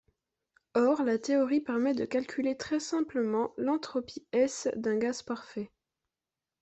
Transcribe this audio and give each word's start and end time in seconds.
Or, 0.73 1.03
la 1.05 1.19
théorie 1.19 1.61
permet 1.61 1.93
de 1.93 2.05
calculer 2.05 2.57
très 2.57 2.79
simplement 2.79 3.53
l'entropie 3.57 4.25
S 4.31 4.67
d'un 4.75 4.97
gaz 4.97 5.21
parfait. 5.21 5.69